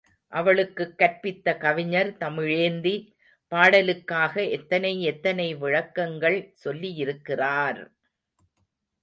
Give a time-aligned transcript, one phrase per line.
[0.33, 2.93] அவளுக்குக் கற்பித்த கவிஞர் தமிழேந்தி,
[3.51, 7.81] பாடலுக்காக எத்தனை எத்தனை விளக்கங்கள் சொல்லியிருக்கிறார்!...